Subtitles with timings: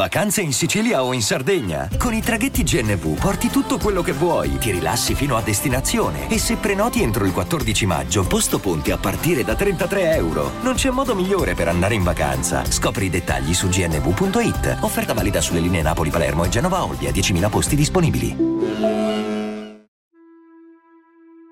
[0.00, 1.86] Vacanze in Sicilia o in Sardegna.
[1.98, 6.38] Con i traghetti GNV porti tutto quello che vuoi, ti rilassi fino a destinazione e
[6.38, 10.52] se prenoti entro il 14 maggio, posto ponti a partire da 33 euro.
[10.62, 12.64] Non c'è modo migliore per andare in vacanza.
[12.64, 14.78] Scopri i dettagli su gnv.it.
[14.80, 18.34] Offerta valida sulle linee Napoli-Palermo e Genova-Olbia, 10.000 posti disponibili.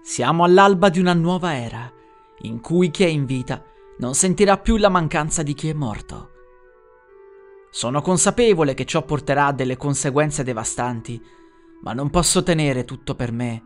[0.02, 1.92] Siamo all'alba di una nuova era,
[2.44, 3.62] in cui chi è in vita
[3.98, 6.30] non sentirà più la mancanza di chi è morto.
[7.70, 11.20] Sono consapevole che ciò porterà a delle conseguenze devastanti,
[11.82, 13.62] ma non posso tenere tutto per me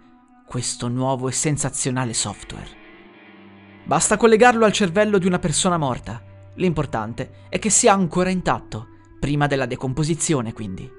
[0.46, 2.80] questo nuovo e sensazionale software.
[3.84, 6.22] Basta collegarlo al cervello di una persona morta.
[6.56, 8.88] L'importante è che sia ancora intatto,
[9.18, 10.90] prima della decomposizione quindi.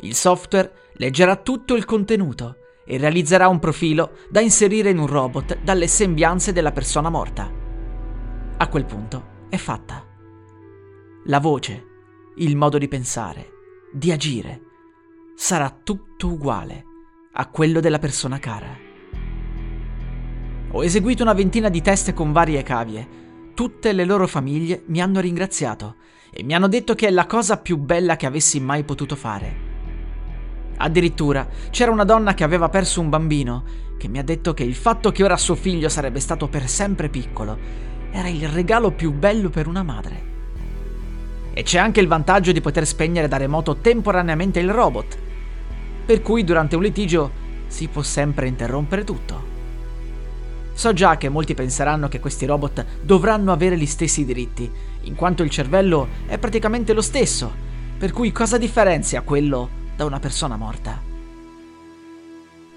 [0.00, 5.58] Il software leggerà tutto il contenuto e realizzerà un profilo da inserire in un robot
[5.62, 7.50] dalle sembianze della persona morta.
[8.58, 10.15] A quel punto è fatta.
[11.28, 11.86] La voce,
[12.36, 13.50] il modo di pensare,
[13.92, 14.60] di agire,
[15.34, 16.84] sarà tutto uguale
[17.32, 18.78] a quello della persona cara.
[20.70, 23.08] Ho eseguito una ventina di test con varie cavie.
[23.54, 25.96] Tutte le loro famiglie mi hanno ringraziato
[26.30, 29.56] e mi hanno detto che è la cosa più bella che avessi mai potuto fare.
[30.76, 33.64] Addirittura c'era una donna che aveva perso un bambino
[33.98, 37.08] che mi ha detto che il fatto che ora suo figlio sarebbe stato per sempre
[37.08, 37.58] piccolo
[38.12, 40.34] era il regalo più bello per una madre.
[41.58, 45.18] E c'è anche il vantaggio di poter spegnere da remoto temporaneamente il robot,
[46.04, 47.30] per cui durante un litigio
[47.66, 49.54] si può sempre interrompere tutto.
[50.74, 54.70] So già che molti penseranno che questi robot dovranno avere gli stessi diritti,
[55.04, 57.50] in quanto il cervello è praticamente lo stesso,
[57.96, 61.00] per cui cosa differenzia quello da una persona morta?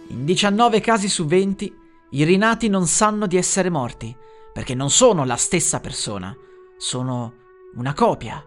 [0.08, 1.76] In 19 casi su 20
[2.12, 4.16] i rinati non sanno di essere morti,
[4.54, 6.34] perché non sono la stessa persona,
[6.78, 7.34] sono
[7.76, 8.42] una copia.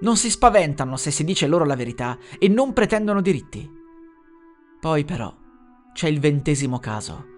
[0.00, 3.68] Non si spaventano se si dice loro la verità e non pretendono diritti.
[4.80, 5.34] Poi però
[5.92, 7.36] c'è il ventesimo caso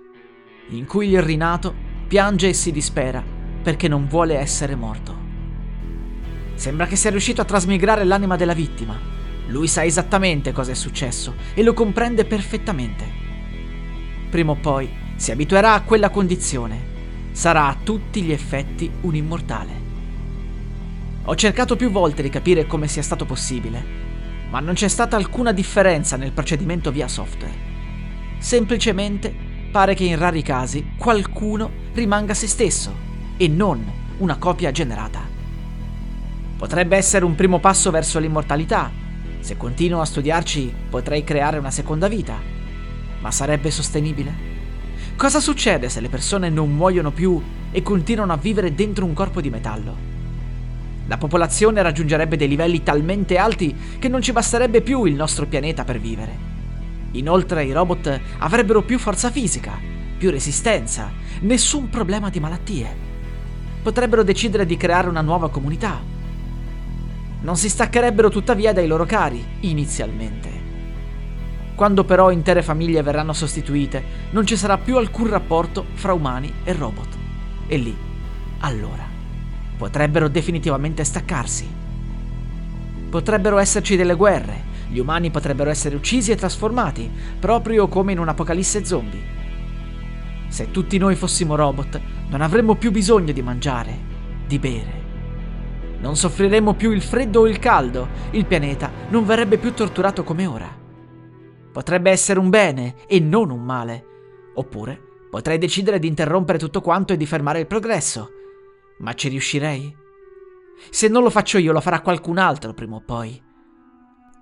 [0.69, 1.75] in cui il rinato
[2.07, 3.25] piange e si dispera
[3.63, 5.17] perché non vuole essere morto.
[6.55, 8.99] Sembra che sia riuscito a trasmigrare l'anima della vittima.
[9.49, 13.05] Lui sa esattamente cosa è successo e lo comprende perfettamente.
[14.29, 16.99] Prima o poi si abituerà a quella condizione.
[17.33, 19.80] Sarà a tutti gli effetti un immortale.
[21.25, 23.85] Ho cercato più volte di capire come sia stato possibile,
[24.49, 27.69] ma non c'è stata alcuna differenza nel procedimento via software.
[28.39, 29.33] Semplicemente
[29.71, 32.93] pare che in rari casi qualcuno rimanga se stesso
[33.37, 33.85] e non
[34.19, 35.21] una copia generata.
[36.57, 38.91] Potrebbe essere un primo passo verso l'immortalità.
[39.41, 42.39] Se continuo a studiarci potrei creare una seconda vita.
[43.21, 44.49] Ma sarebbe sostenibile?
[45.17, 49.43] Cosa succede se le persone non muoiono più e continuano a vivere dentro un corpo
[49.43, 50.10] di metallo?
[51.11, 55.83] La popolazione raggiungerebbe dei livelli talmente alti che non ci basterebbe più il nostro pianeta
[55.83, 56.49] per vivere.
[57.11, 59.77] Inoltre i robot avrebbero più forza fisica,
[60.17, 61.11] più resistenza,
[61.41, 62.97] nessun problema di malattie.
[63.83, 66.01] Potrebbero decidere di creare una nuova comunità.
[67.41, 70.49] Non si staccherebbero tuttavia dai loro cari, inizialmente.
[71.75, 76.73] Quando però intere famiglie verranno sostituite, non ci sarà più alcun rapporto fra umani e
[76.73, 77.17] robot.
[77.67, 77.97] E lì,
[78.61, 79.10] allora,
[79.81, 81.67] potrebbero definitivamente staccarsi.
[83.09, 88.85] Potrebbero esserci delle guerre, gli umani potrebbero essere uccisi e trasformati, proprio come in un'apocalisse
[88.85, 89.23] zombie.
[90.49, 91.99] Se tutti noi fossimo robot,
[92.29, 93.97] non avremmo più bisogno di mangiare,
[94.47, 95.03] di bere.
[96.01, 100.45] Non soffriremmo più il freddo o il caldo, il pianeta non verrebbe più torturato come
[100.45, 100.69] ora.
[101.73, 104.05] Potrebbe essere un bene e non un male.
[104.57, 108.33] Oppure potrei decidere di interrompere tutto quanto e di fermare il progresso.
[109.01, 109.95] Ma ci riuscirei?
[110.91, 113.43] Se non lo faccio io, lo farà qualcun altro prima o poi.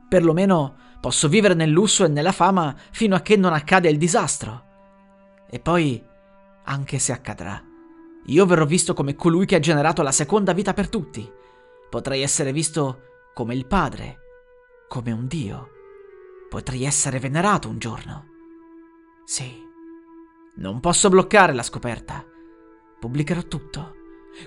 [0.09, 4.65] Perlomeno posso vivere nel lusso e nella fama fino a che non accade il disastro.
[5.51, 6.03] E poi,
[6.65, 7.63] anche se accadrà,
[8.27, 11.29] io verrò visto come colui che ha generato la seconda vita per tutti.
[11.89, 13.03] Potrei essere visto
[13.35, 14.19] come il padre,
[14.89, 15.71] come un dio.
[16.49, 18.27] Potrei essere venerato un giorno.
[19.25, 19.67] Sì.
[20.57, 22.25] Non posso bloccare la scoperta.
[22.99, 23.98] Pubblicherò tutto.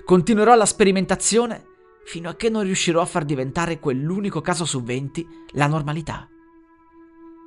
[0.04, 1.66] Continuerò la sperimentazione
[2.04, 6.28] fino a che non riuscirò a far diventare quell'unico caso su 20 la normalità.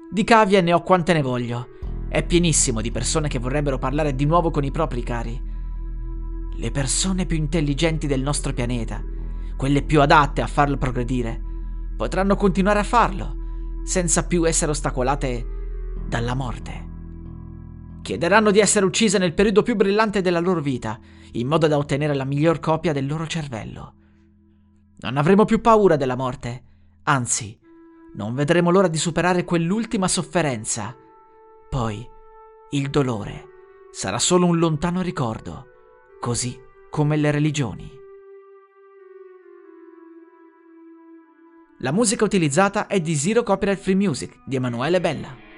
[0.09, 1.69] Di cavie ne ho quante ne voglio.
[2.07, 5.42] È pienissimo di persone che vorrebbero parlare di nuovo con i propri cari.
[6.57, 9.03] Le persone più intelligenti del nostro pianeta,
[9.57, 11.42] quelle più adatte a farlo progredire,
[11.97, 13.36] potranno continuare a farlo,
[13.83, 15.45] senza più essere ostacolate
[16.07, 16.94] dalla morte.
[18.06, 21.00] Chiederanno di essere uccise nel periodo più brillante della loro vita,
[21.31, 23.94] in modo da ottenere la miglior copia del loro cervello
[25.00, 26.63] Non avremo più paura della morte,
[27.06, 27.60] anzi,
[28.13, 30.96] non vedremo l'ora di superare quell'ultima sofferenza.
[31.68, 32.07] Poi,
[32.69, 33.48] il dolore
[33.90, 35.66] sarà solo un lontano ricordo,
[36.19, 36.56] così
[36.92, 37.92] come le religioni.
[41.80, 45.54] La musica utilizzata è di Zero Copyright Free Music di Emanuele Bella.